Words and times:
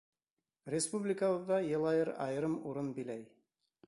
Республикабыҙҙа 0.75 1.59
Йылайыр 1.73 2.11
айырым 2.25 2.57
урын 2.71 2.91
биләй. 2.97 3.23